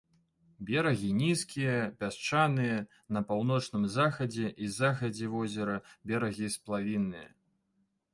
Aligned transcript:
Берагі 0.67 1.09
нізкія, 1.17 1.73
пясчаныя, 1.99 2.77
на 3.17 3.21
паўночным 3.31 3.83
захадзе 3.97 4.47
і 4.63 4.71
захадзе 4.79 5.29
возера 5.35 5.77
берагі 6.13 6.49
сплавінныя. 6.55 7.29